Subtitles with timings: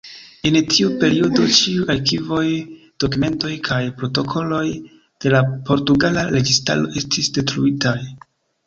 [0.49, 2.47] En tiu periodo, ĉiuj arkivoj,
[3.05, 4.65] dokumentoj kaj protokoloj
[4.97, 7.99] de la portugala registaro estis detruitaj.